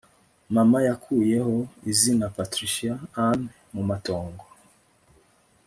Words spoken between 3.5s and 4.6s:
mu matongo